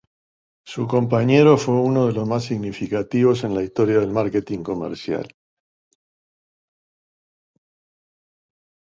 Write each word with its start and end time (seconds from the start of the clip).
Su 0.65 0.87
compañero 0.87 1.57
fue 1.57 1.75
uno 1.75 2.07
de 2.07 2.13
los 2.13 2.27
más 2.27 2.45
significativos 2.45 3.43
en 3.43 3.53
la 3.53 3.61
historia 3.61 3.99
del 3.99 4.09
marketing 4.09 4.63
comercial. 4.63 5.27